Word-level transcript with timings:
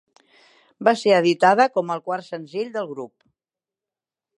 Va 0.87 0.93
ser 1.01 1.13
editada 1.19 1.69
com 1.77 1.95
el 1.97 2.03
quart 2.09 2.29
senzill 2.33 2.77
del 2.79 2.93
grup. 2.95 3.15